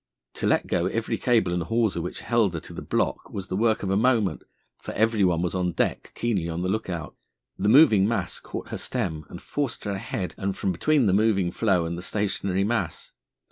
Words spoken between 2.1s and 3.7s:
held her to the block was the